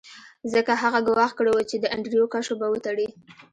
[0.53, 3.07] ځکه هغه ګواښ کړی و چې د انډریو کشو به وتړي